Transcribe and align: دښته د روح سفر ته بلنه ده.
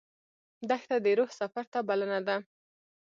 دښته 0.69 0.95
د 1.05 1.07
روح 1.17 1.29
سفر 1.39 1.65
ته 1.73 1.79
بلنه 1.87 2.19
ده. 2.27 2.37